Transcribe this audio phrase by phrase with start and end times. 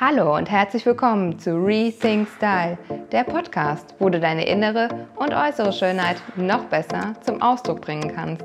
[0.00, 2.78] Hallo und herzlich willkommen zu Rethink Style,
[3.10, 8.44] der Podcast, wo du deine innere und äußere Schönheit noch besser zum Ausdruck bringen kannst.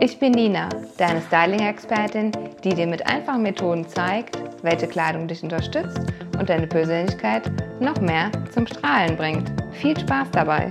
[0.00, 2.32] Ich bin Nina, deine Styling-Expertin,
[2.64, 6.00] die dir mit einfachen Methoden zeigt, welche Kleidung dich unterstützt
[6.38, 9.52] und deine Persönlichkeit noch mehr zum Strahlen bringt.
[9.72, 10.70] Viel Spaß dabei!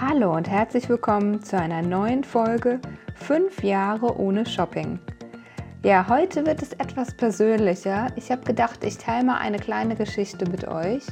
[0.00, 2.80] Hallo und herzlich willkommen zu einer neuen Folge
[3.14, 4.98] 5 Jahre ohne Shopping.
[5.84, 8.06] Ja, heute wird es etwas persönlicher.
[8.16, 11.02] Ich habe gedacht, ich teile mal eine kleine Geschichte mit euch.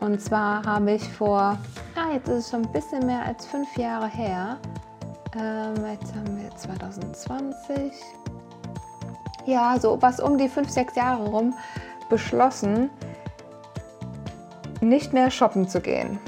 [0.00, 1.56] Und zwar habe ich vor,
[1.94, 4.58] ah, jetzt ist es schon ein bisschen mehr als fünf Jahre her.
[5.38, 7.92] Ähm, jetzt haben wir 2020.
[9.46, 11.54] Ja, so was um die fünf, sechs Jahre rum
[12.10, 12.90] beschlossen,
[14.80, 16.18] nicht mehr shoppen zu gehen.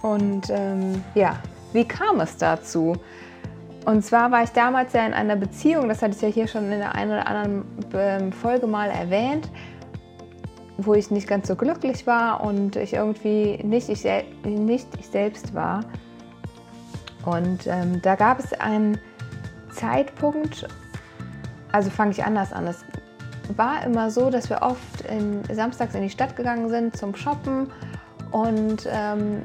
[0.00, 1.36] Und ähm, ja,
[1.74, 2.96] wie kam es dazu?
[3.84, 6.70] Und zwar war ich damals ja in einer Beziehung, das hatte ich ja hier schon
[6.70, 9.48] in der einen oder anderen ähm, Folge mal erwähnt,
[10.76, 14.04] wo ich nicht ganz so glücklich war und ich irgendwie nicht ich,
[14.44, 15.80] nicht ich selbst war.
[17.24, 18.98] Und ähm, da gab es einen
[19.72, 20.66] Zeitpunkt,
[21.72, 22.66] also fange ich anders an.
[22.66, 22.84] Es
[23.56, 27.70] war immer so, dass wir oft in, samstags in die Stadt gegangen sind zum Shoppen
[28.30, 29.42] und ähm,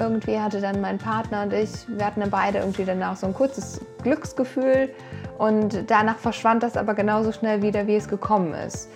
[0.00, 3.34] irgendwie hatte dann mein Partner und ich, wir hatten dann beide irgendwie danach so ein
[3.34, 4.90] kurzes Glücksgefühl
[5.38, 8.88] und danach verschwand das aber genauso schnell wieder, wie es gekommen ist.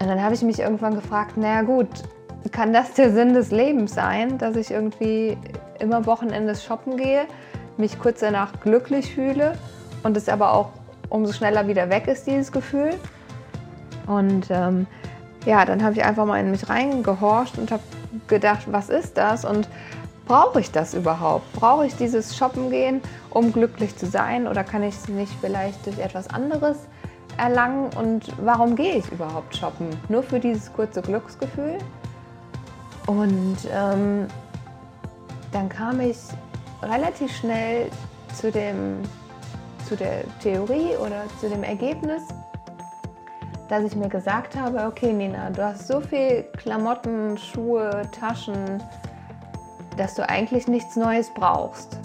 [0.00, 1.88] Und dann habe ich mich irgendwann gefragt, naja gut,
[2.52, 5.36] kann das der Sinn des Lebens sein, dass ich irgendwie
[5.78, 7.26] immer Wochenendes shoppen gehe,
[7.76, 9.52] mich kurz danach glücklich fühle
[10.02, 10.70] und es aber auch
[11.10, 12.94] umso schneller wieder weg ist, dieses Gefühl.
[14.06, 14.86] Und ähm,
[15.44, 17.82] ja, dann habe ich einfach mal in mich reingehorcht und habe
[18.26, 19.44] gedacht, was ist das?
[19.44, 19.68] Und
[20.30, 21.52] brauche ich das überhaupt?
[21.54, 25.84] Brauche ich dieses Shoppen gehen, um glücklich zu sein oder kann ich es nicht vielleicht
[25.84, 26.76] durch etwas anderes
[27.36, 27.90] erlangen?
[27.98, 29.88] Und warum gehe ich überhaupt shoppen?
[30.08, 31.78] Nur für dieses kurze Glücksgefühl?
[33.08, 34.28] Und ähm,
[35.50, 36.16] dann kam ich
[36.80, 37.90] relativ schnell
[38.32, 39.02] zu, dem,
[39.88, 42.22] zu der Theorie oder zu dem Ergebnis,
[43.68, 48.80] dass ich mir gesagt habe, okay Nina, du hast so viel Klamotten, Schuhe, Taschen,
[49.96, 51.98] dass du eigentlich nichts Neues brauchst.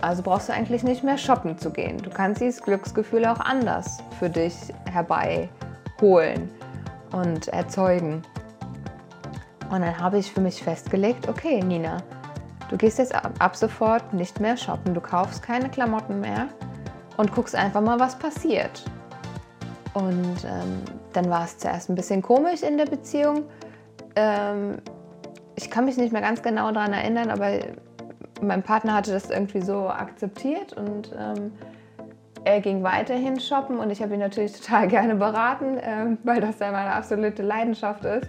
[0.00, 1.98] Also brauchst du eigentlich nicht mehr shoppen zu gehen.
[1.98, 4.54] Du kannst dieses Glücksgefühl auch anders für dich
[4.90, 6.50] herbeiholen
[7.12, 8.22] und erzeugen.
[9.70, 11.98] Und dann habe ich für mich festgelegt, okay Nina,
[12.68, 16.48] du gehst jetzt ab, sofort nicht mehr shoppen, du kaufst keine Klamotten mehr
[17.16, 18.84] und guckst einfach mal, was passiert.
[19.94, 20.82] Und ähm,
[21.12, 23.44] dann war es zuerst ein bisschen komisch in der Beziehung.
[24.16, 24.78] Ähm,
[25.62, 27.60] ich kann mich nicht mehr ganz genau daran erinnern, aber
[28.40, 31.52] mein Partner hatte das irgendwie so akzeptiert und ähm,
[32.44, 36.58] er ging weiterhin shoppen und ich habe ihn natürlich total gerne beraten, ähm, weil das
[36.58, 38.28] ja meine absolute Leidenschaft ist.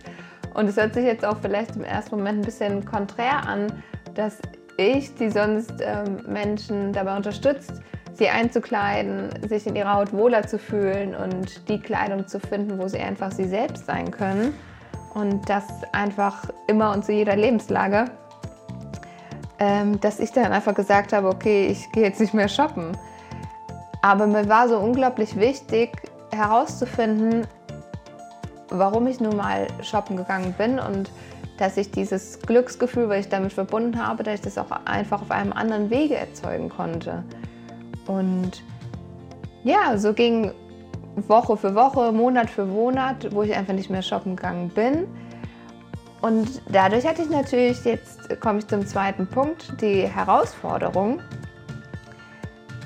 [0.53, 3.67] Und es hört sich jetzt auch vielleicht im ersten Moment ein bisschen konträr an,
[4.13, 4.37] dass
[4.77, 7.81] ich, die sonst ähm, Menschen dabei unterstützt,
[8.13, 12.87] sie einzukleiden, sich in ihrer Haut wohler zu fühlen und die Kleidung zu finden, wo
[12.87, 14.53] sie einfach sie selbst sein können
[15.13, 18.05] und das einfach immer und zu jeder Lebenslage,
[19.59, 22.97] ähm, dass ich dann einfach gesagt habe, okay, ich gehe jetzt nicht mehr shoppen.
[24.01, 25.91] Aber mir war so unglaublich wichtig
[26.31, 27.47] herauszufinden,
[28.69, 31.11] warum ich nun mal shoppen gegangen bin und
[31.57, 35.31] dass ich dieses Glücksgefühl, was ich damit verbunden habe, dass ich das auch einfach auf
[35.31, 37.23] einem anderen Wege erzeugen konnte.
[38.07, 38.63] Und
[39.63, 40.51] ja, so ging
[41.15, 45.07] Woche für Woche, Monat für Monat, wo ich einfach nicht mehr shoppen gegangen bin.
[46.21, 51.21] Und dadurch hatte ich natürlich, jetzt komme ich zum zweiten Punkt, die Herausforderung,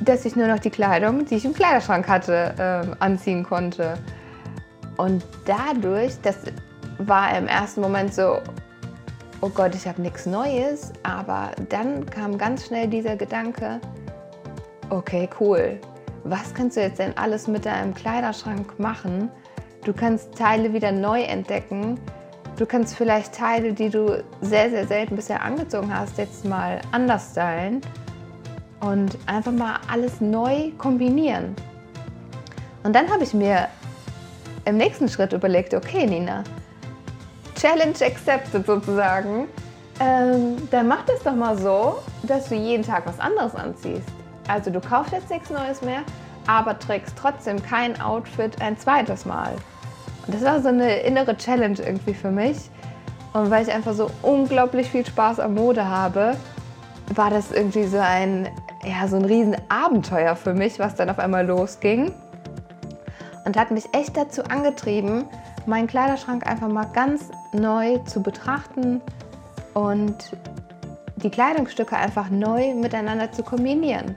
[0.02, 3.98] dass ich nur noch die Kleidung, die ich im Kleiderschrank hatte, äh, anziehen konnte.
[4.98, 6.38] Und dadurch, das
[6.98, 8.40] war im ersten Moment so,
[9.42, 13.80] oh Gott, ich habe nichts Neues, aber dann kam ganz schnell dieser Gedanke,
[14.90, 15.80] okay, cool,
[16.30, 19.30] was kannst du jetzt denn alles mit deinem Kleiderschrank machen?
[19.84, 22.00] Du kannst Teile wieder neu entdecken.
[22.58, 27.32] Du kannst vielleicht Teile, die du sehr, sehr selten bisher angezogen hast, jetzt mal anders
[27.32, 27.82] stylen
[28.80, 31.56] und einfach mal alles neu kombinieren.
[32.84, 33.68] Und dann habe ich mir
[34.66, 36.44] im nächsten Schritt überlegt, okay Nina,
[37.56, 39.48] Challenge accepted sozusagen.
[40.00, 44.10] Ähm, dann mach das doch mal so, dass du jeden Tag was anderes anziehst.
[44.48, 46.02] Also du kaufst jetzt nichts Neues mehr,
[46.48, 49.54] aber trägst trotzdem kein Outfit ein zweites Mal.
[50.26, 52.70] Und das war so eine innere Challenge irgendwie für mich.
[53.34, 56.36] Und weil ich einfach so unglaublich viel Spaß am Mode habe,
[57.14, 58.50] war das irgendwie so ein,
[58.84, 62.14] ja, so ein riesen Abenteuer für mich, was dann auf einmal losging.
[63.46, 65.26] und hat mich echt dazu angetrieben,
[65.66, 69.02] meinen Kleiderschrank einfach mal ganz neu zu betrachten
[69.74, 70.36] und
[71.18, 74.16] die Kleidungsstücke einfach neu miteinander zu kombinieren.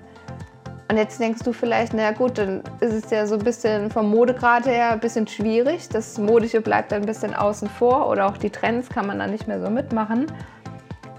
[0.90, 4.10] Und jetzt denkst du vielleicht, naja gut, dann ist es ja so ein bisschen vom
[4.10, 5.88] Modegrad her ein bisschen schwierig.
[5.88, 9.46] Das Modische bleibt ein bisschen außen vor oder auch die Trends kann man dann nicht
[9.46, 10.26] mehr so mitmachen.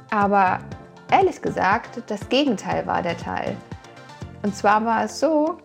[0.10, 0.60] Aber
[1.10, 3.56] ehrlich gesagt, das Gegenteil war der Teil.
[4.44, 5.60] Und zwar war es so,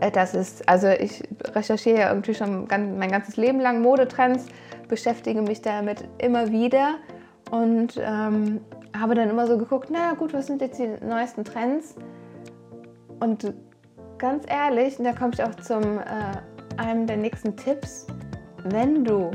[0.00, 1.22] äh, dass es, also ich
[1.54, 4.46] recherchiere ja irgendwie schon mein ganzes Leben lang Modetrends,
[4.88, 6.94] beschäftige mich damit immer wieder
[7.50, 8.62] und ähm,
[8.98, 11.94] habe dann immer so geguckt, naja gut, was sind jetzt die neuesten Trends?
[13.20, 13.54] Und
[14.18, 16.02] ganz ehrlich, und da komme ich auch zum äh,
[16.76, 18.06] einem der nächsten Tipps,
[18.64, 19.30] wenn du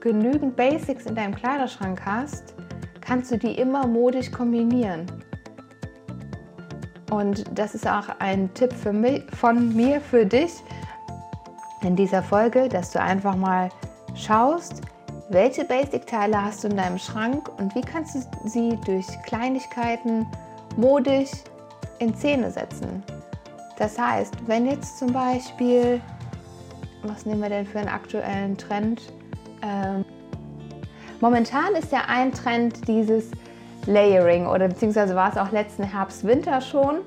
[0.00, 2.54] genügend Basics in deinem Kleiderschrank hast,
[3.00, 5.06] kannst du die immer modisch kombinieren.
[7.10, 10.52] Und das ist auch ein Tipp mich, von mir für dich
[11.82, 13.68] in dieser Folge, dass du einfach mal
[14.14, 14.82] schaust,
[15.30, 20.26] welche Basic-Teile hast du in deinem Schrank und wie kannst du sie durch Kleinigkeiten
[20.76, 21.30] modisch
[21.98, 23.02] in Szene setzen.
[23.78, 26.00] Das heißt, wenn jetzt zum Beispiel,
[27.02, 29.02] was nehmen wir denn für einen aktuellen Trend?
[29.62, 30.04] Ähm,
[31.20, 33.30] momentan ist ja ein Trend dieses
[33.86, 37.00] Layering oder beziehungsweise war es auch letzten Herbst, Winter schon,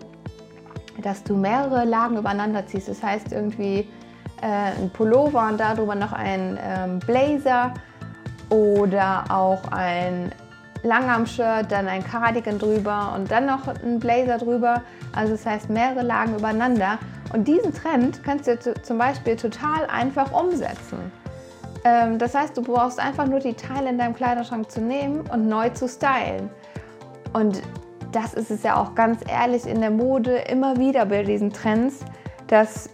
[1.02, 2.88] dass du mehrere Lagen übereinander ziehst.
[2.88, 3.88] Das heißt irgendwie
[4.42, 7.74] äh, ein Pullover und darüber noch ein ähm, Blazer
[8.50, 10.32] oder auch ein
[10.84, 14.84] Langarm-Shirt, dann ein Cardigan drüber und dann noch ein Blazer drüber.
[15.14, 16.98] Also das heißt mehrere Lagen übereinander.
[17.34, 21.12] Und diesen Trend kannst du zum Beispiel total einfach umsetzen.
[21.84, 25.48] Ähm, das heißt, du brauchst einfach nur die Teile in deinem Kleiderschrank zu nehmen und
[25.48, 26.50] neu zu stylen.
[27.34, 27.62] Und
[28.12, 32.00] das ist es ja auch ganz ehrlich in der Mode immer wieder bei diesen Trends,
[32.48, 32.90] dass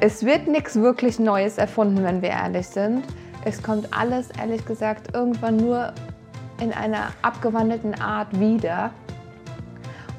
[0.00, 3.04] es wird nichts wirklich Neues erfunden, wenn wir ehrlich sind.
[3.44, 5.92] Es kommt alles, ehrlich gesagt, irgendwann nur
[6.62, 8.90] in einer abgewandelten Art wieder.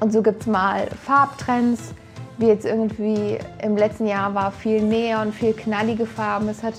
[0.00, 1.94] Und so gibt es mal Farbtrends,
[2.38, 6.48] wie jetzt irgendwie im letzten Jahr war viel Neon, viel knallige Farben.
[6.48, 6.74] Es hat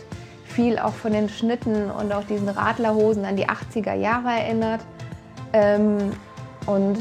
[0.46, 4.82] viel auch von den Schnitten und auch diesen Radlerhosen an die 80er Jahre erinnert.
[5.54, 6.12] Ähm,
[6.66, 7.00] und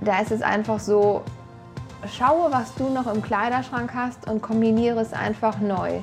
[0.00, 1.22] da ist es einfach so,
[2.16, 6.00] schaue, was du noch im Kleiderschrank hast und kombiniere es einfach neu.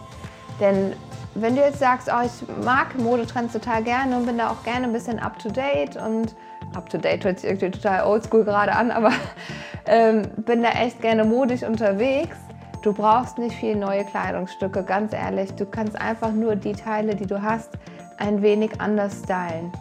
[0.60, 0.94] Denn
[1.42, 4.86] wenn du jetzt sagst, oh, ich mag Modetrends total gerne und bin da auch gerne
[4.86, 6.36] ein bisschen up to date und
[6.76, 9.12] up to date hört sich irgendwie total oldschool gerade an, aber
[9.86, 12.38] ähm, bin da echt gerne modisch unterwegs.
[12.82, 15.54] Du brauchst nicht viel neue Kleidungsstücke, ganz ehrlich.
[15.54, 17.72] Du kannst einfach nur die Teile, die du hast,
[18.18, 19.72] ein wenig anders stylen.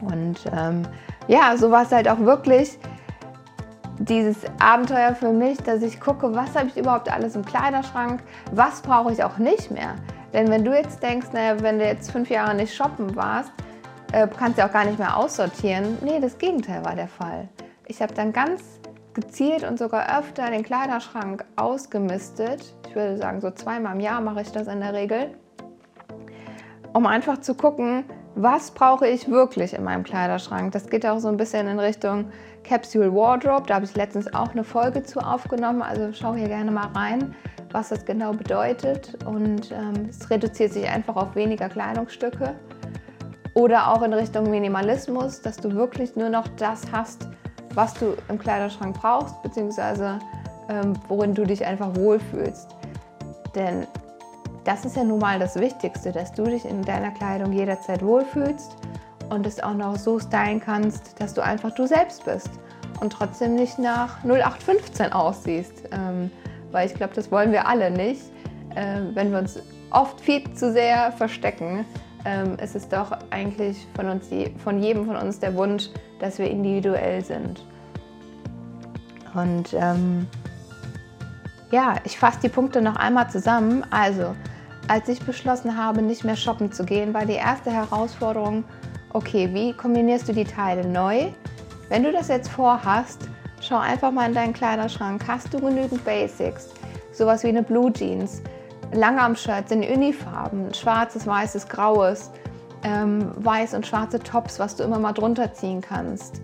[0.00, 0.82] Und ähm,
[1.28, 2.78] ja, so war es halt auch wirklich
[3.98, 8.80] dieses Abenteuer für mich, dass ich gucke, was habe ich überhaupt alles im Kleiderschrank, was
[8.80, 9.94] brauche ich auch nicht mehr.
[10.32, 13.52] Denn wenn du jetzt denkst, naja, wenn du jetzt fünf Jahre nicht shoppen warst,
[14.12, 15.98] äh, kannst du auch gar nicht mehr aussortieren.
[16.02, 17.48] Nee, das Gegenteil war der Fall.
[17.86, 18.80] Ich habe dann ganz
[19.14, 22.74] gezielt und sogar öfter den Kleiderschrank ausgemistet.
[22.88, 25.34] Ich würde sagen, so zweimal im Jahr mache ich das in der Regel,
[26.92, 30.72] um einfach zu gucken, was brauche ich wirklich in meinem Kleiderschrank.
[30.72, 32.26] Das geht auch so ein bisschen in Richtung
[32.64, 33.64] Capsule Wardrobe.
[33.66, 35.82] Da habe ich letztens auch eine Folge zu aufgenommen.
[35.82, 37.34] Also schau hier gerne mal rein,
[37.72, 39.18] was das genau bedeutet.
[39.24, 42.54] Und ähm, es reduziert sich einfach auf weniger Kleidungsstücke.
[43.54, 47.28] Oder auch in Richtung Minimalismus, dass du wirklich nur noch das hast,
[47.74, 50.18] was du im Kleiderschrank brauchst, beziehungsweise
[50.68, 52.68] ähm, worin du dich einfach wohlfühlst.
[53.54, 53.86] Denn
[54.64, 58.76] das ist ja nun mal das Wichtigste, dass du dich in deiner Kleidung jederzeit wohlfühlst
[59.30, 62.50] und es auch noch so stylen kannst, dass du einfach du selbst bist
[63.00, 65.84] und trotzdem nicht nach 0815 aussiehst.
[65.90, 66.30] Ähm,
[66.72, 68.22] weil ich glaube, das wollen wir alle nicht.
[68.74, 69.60] Ähm, wenn wir uns
[69.90, 71.84] oft viel zu sehr verstecken,
[72.24, 74.28] ähm, ist es doch eigentlich von, uns,
[74.62, 75.88] von jedem von uns der Wunsch,
[76.20, 77.64] dass wir individuell sind.
[79.34, 80.26] Und ähm,
[81.70, 83.84] ja, ich fasse die Punkte noch einmal zusammen.
[83.90, 84.34] Also,
[84.88, 88.64] als ich beschlossen habe, nicht mehr shoppen zu gehen, war die erste Herausforderung,
[89.12, 91.30] okay, wie kombinierst du die Teile neu?
[91.88, 93.28] Wenn du das jetzt vorhast,
[93.72, 95.24] schau einfach mal in deinen Kleiderschrank.
[95.26, 96.68] Hast du genügend Basics?
[97.10, 98.42] Sowas wie eine Blue Jeans,
[98.92, 102.30] Langarm-Shirts in Unifarben, schwarzes, weißes, graues,
[102.82, 106.42] ähm, weiß und schwarze Tops, was du immer mal drunter ziehen kannst.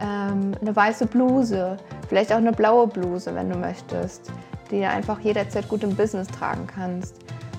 [0.00, 1.76] Ähm, eine weiße Bluse,
[2.08, 4.32] vielleicht auch eine blaue Bluse, wenn du möchtest,
[4.70, 7.14] die du einfach jederzeit gut im Business tragen kannst.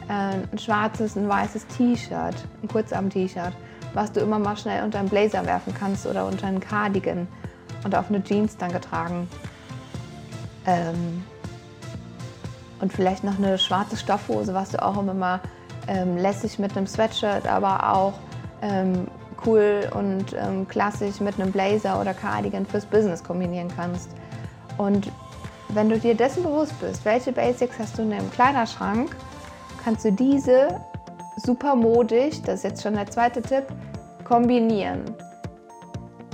[0.09, 3.53] Äh, ein schwarzes, ein weißes T-Shirt, ein Kurzarm-T-Shirt,
[3.93, 7.27] was du immer mal schnell unter einen Blazer werfen kannst oder unter einen Cardigan
[7.83, 9.27] und auf eine Jeans dann getragen.
[10.65, 11.23] Ähm
[12.81, 15.39] und vielleicht noch eine schwarze Stoffhose, was du auch immer
[15.87, 18.13] ähm, lässig mit einem Sweatshirt, aber auch
[18.61, 19.07] ähm,
[19.45, 24.09] cool und ähm, klassisch mit einem Blazer oder Cardigan fürs Business kombinieren kannst.
[24.77, 25.11] Und
[25.69, 29.15] wenn du dir dessen bewusst bist, welche Basics hast du in deinem Kleiderschrank,
[29.83, 30.81] kannst du diese
[31.37, 33.65] super modisch, das ist jetzt schon der zweite Tipp,
[34.23, 35.03] kombinieren.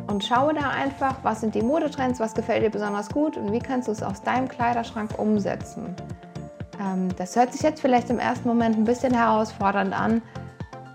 [0.08, 3.60] Und schaue da einfach, was sind die Modetrends, was gefällt dir besonders gut und wie
[3.60, 5.96] kannst du es aus deinem Kleiderschrank umsetzen.
[6.80, 10.22] Ähm, das hört sich jetzt vielleicht im ersten Moment ein bisschen herausfordernd an,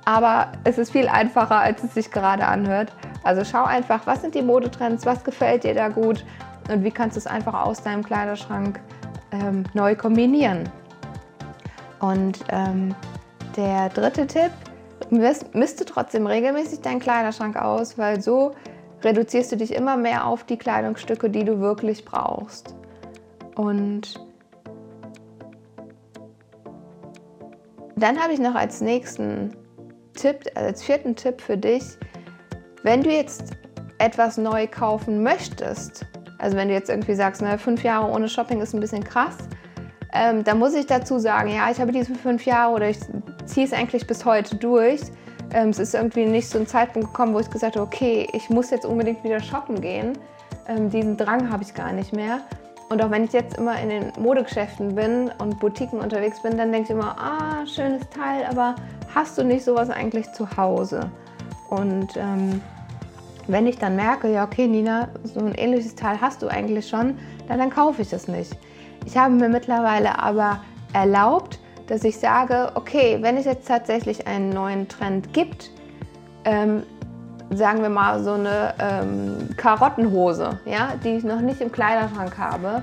[0.05, 2.93] aber es ist viel einfacher, als es sich gerade anhört.
[3.23, 6.25] Also schau einfach, was sind die Modetrends, was gefällt dir da gut
[6.71, 8.81] und wie kannst du es einfach aus deinem Kleiderschrank
[9.31, 10.69] ähm, neu kombinieren.
[12.01, 12.95] Und ähm,
[13.57, 14.51] der dritte Tipp,
[15.11, 18.53] misste trotzdem regelmäßig deinen Kleiderschrank aus, weil so
[19.05, 22.75] reduzierst du dich immer mehr auf die Kleidungsstücke, die du wirklich brauchst.
[23.55, 24.21] Und
[27.97, 29.57] dann habe ich noch als nächsten
[30.15, 31.85] Tipp, als vierten Tipp für dich,
[32.83, 33.53] wenn du jetzt
[33.99, 36.07] etwas neu kaufen möchtest,
[36.39, 39.37] also wenn du jetzt irgendwie sagst, na, fünf Jahre ohne Shopping ist ein bisschen krass,
[40.13, 42.99] ähm, dann muss ich dazu sagen, ja, ich habe diese fünf Jahre oder ich
[43.47, 45.01] ziehe es eigentlich bis heute durch.
[45.53, 48.49] Ähm, es ist irgendwie nicht so ein Zeitpunkt gekommen, wo ich gesagt habe, okay, ich
[48.49, 50.19] muss jetzt unbedingt wieder shoppen gehen.
[50.67, 52.41] Ähm, diesen Drang habe ich gar nicht mehr.
[52.89, 56.73] Und auch wenn ich jetzt immer in den Modegeschäften bin und Boutiquen unterwegs bin, dann
[56.73, 58.75] denke ich immer, ah, schönes Teil, aber
[59.15, 61.11] hast du nicht sowas eigentlich zu Hause?
[61.71, 62.61] Und ähm,
[63.47, 67.19] wenn ich dann merke, ja, okay, Nina, so ein ähnliches Teil hast du eigentlich schon,
[67.49, 68.57] dann, dann kaufe ich es nicht.
[69.07, 70.61] Ich habe mir mittlerweile aber
[70.93, 71.59] erlaubt,
[71.93, 75.71] dass ich sage, okay, wenn es jetzt tatsächlich einen neuen Trend gibt,
[76.47, 76.85] ähm,
[77.51, 82.83] sagen wir mal so eine ähm, Karottenhose, ja, die ich noch nicht im Kleiderschrank habe,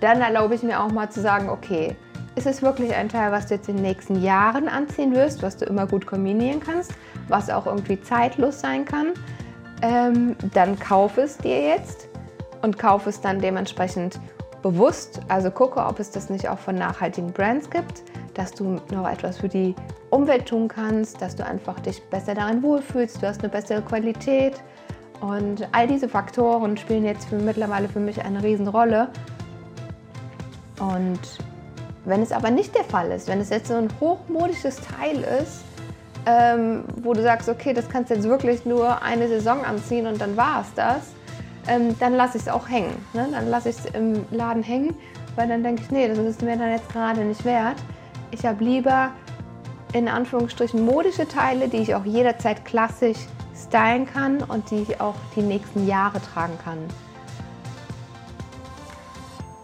[0.00, 1.96] dann erlaube ich mir auch mal zu sagen, okay,
[2.36, 5.56] ist es wirklich ein Teil, was du jetzt in den nächsten Jahren anziehen wirst, was
[5.56, 6.92] du immer gut kombinieren kannst,
[7.26, 9.08] was auch irgendwie zeitlos sein kann,
[9.82, 12.08] ähm, dann kauf es dir jetzt
[12.62, 14.20] und kauf es dann dementsprechend
[14.62, 15.20] bewusst.
[15.26, 19.38] Also gucke, ob es das nicht auch von nachhaltigen Brands gibt, dass du noch etwas
[19.38, 19.74] für die
[20.10, 24.60] Umwelt tun kannst, dass du einfach dich besser darin wohlfühlst, du hast eine bessere Qualität.
[25.20, 29.08] Und all diese Faktoren spielen jetzt für mittlerweile für mich eine Riesenrolle.
[30.78, 31.20] Und
[32.04, 35.62] wenn es aber nicht der Fall ist, wenn es jetzt so ein hochmodisches Teil ist,
[36.26, 40.20] ähm, wo du sagst, okay, das kannst du jetzt wirklich nur eine Saison anziehen und
[40.20, 41.12] dann war es das,
[41.68, 42.94] ähm, dann lasse ich es auch hängen.
[43.12, 43.28] Ne?
[43.30, 44.94] Dann lasse ich es im Laden hängen,
[45.36, 47.76] weil dann denke ich, nee, das ist mir dann jetzt gerade nicht wert.
[48.30, 49.10] Ich habe lieber
[49.92, 53.18] in Anführungsstrichen modische Teile, die ich auch jederzeit klassisch
[53.56, 56.78] stylen kann und die ich auch die nächsten Jahre tragen kann.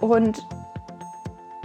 [0.00, 0.46] Und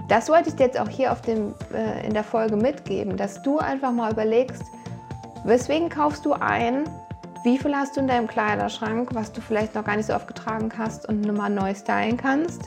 [0.08, 3.42] das wollte ich dir jetzt auch hier auf dem, äh, in der Folge mitgeben, dass
[3.42, 4.64] du einfach mal überlegst,
[5.44, 6.84] weswegen kaufst du ein,
[7.44, 10.28] wie viel hast du in deinem Kleiderschrank, was du vielleicht noch gar nicht so oft
[10.28, 12.62] getragen hast und nochmal neu stylen kannst.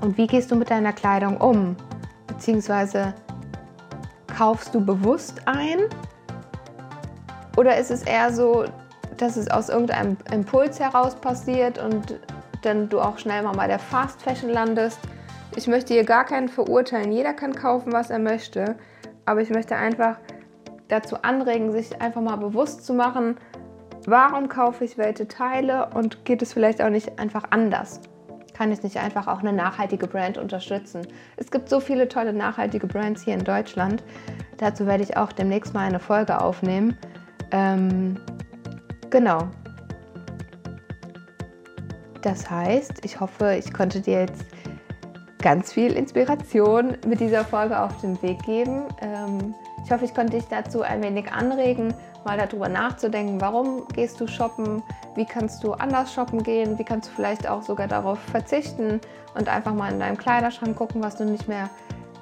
[0.00, 1.76] Und wie gehst du mit deiner Kleidung um?
[2.36, 3.14] Beziehungsweise
[4.36, 5.78] kaufst du bewusst ein?
[7.56, 8.64] Oder ist es eher so,
[9.16, 12.18] dass es aus irgendeinem Impuls heraus passiert und
[12.62, 14.98] dann du auch schnell mal bei der Fast Fashion landest?
[15.56, 17.12] Ich möchte hier gar keinen verurteilen.
[17.12, 18.76] Jeder kann kaufen, was er möchte.
[19.24, 20.16] Aber ich möchte einfach
[20.88, 23.36] dazu anregen, sich einfach mal bewusst zu machen,
[24.06, 28.00] warum kaufe ich welche Teile und geht es vielleicht auch nicht einfach anders?
[28.54, 31.06] Kann ich nicht einfach auch eine nachhaltige Brand unterstützen.
[31.36, 34.02] Es gibt so viele tolle nachhaltige Brands hier in Deutschland.
[34.56, 36.96] Dazu werde ich auch demnächst mal eine Folge aufnehmen.
[37.50, 38.16] Ähm,
[39.10, 39.48] genau.
[42.22, 44.46] Das heißt, ich hoffe, ich konnte dir jetzt
[45.42, 48.84] ganz viel Inspiration mit dieser Folge auf den Weg geben.
[49.02, 51.92] Ähm, ich hoffe, ich konnte dich dazu ein wenig anregen,
[52.24, 54.82] mal darüber nachzudenken, warum gehst du shoppen,
[55.14, 59.00] wie kannst du anders shoppen gehen, wie kannst du vielleicht auch sogar darauf verzichten
[59.34, 61.68] und einfach mal in deinem Kleiderschrank gucken, was du nicht mehr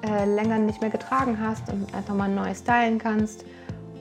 [0.05, 3.45] äh, länger nicht mehr getragen hast und einfach mal neu stylen kannst.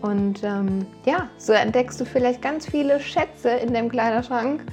[0.00, 4.64] Und ähm, ja, so entdeckst du vielleicht ganz viele Schätze in deinem Kleiderschrank.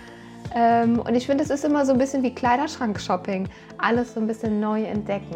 [0.55, 3.47] Ähm, und ich finde, es ist immer so ein bisschen wie Kleiderschrank-Shopping.
[3.77, 5.35] Alles so ein bisschen neu entdecken.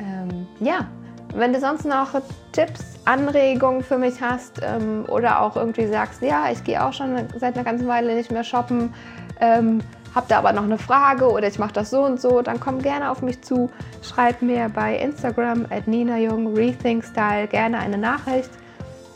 [0.00, 0.88] Ähm, ja,
[1.34, 2.08] wenn du sonst noch
[2.52, 7.16] Tipps, Anregungen für mich hast ähm, oder auch irgendwie sagst, ja, ich gehe auch schon
[7.36, 8.94] seit einer ganzen Weile nicht mehr shoppen,
[9.40, 9.80] ähm,
[10.14, 12.80] habt da aber noch eine Frage oder ich mache das so und so, dann komm
[12.80, 13.70] gerne auf mich zu.
[14.02, 18.50] Schreib mir bei Instagram at Nina Jung Rethink Style gerne eine Nachricht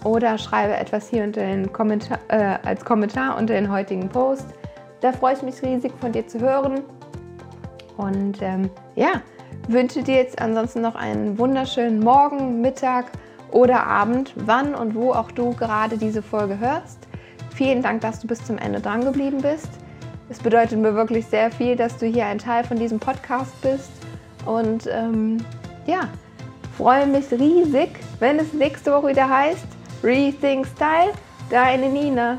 [0.05, 4.47] oder schreibe etwas hier unter den Kommentar, äh, als Kommentar unter den heutigen Post.
[5.01, 6.83] Da freue ich mich riesig von dir zu hören.
[7.97, 9.23] Und ähm, ja,
[9.69, 13.13] wünsche dir jetzt ansonsten noch einen wunderschönen Morgen, Mittag
[13.51, 16.99] oder Abend, wann und wo auch du gerade diese Folge hörst.
[17.55, 19.69] Vielen Dank, dass du bis zum Ende dran geblieben bist.
[20.31, 23.91] Es bedeutet mir wirklich sehr viel, dass du hier ein Teil von diesem Podcast bist.
[24.45, 25.39] Und ähm,
[25.87, 26.09] ja,
[26.77, 29.67] freue mich riesig, wenn es nächste Woche wieder heißt
[30.03, 31.13] Rethink Style,
[31.51, 32.39] deine Nina.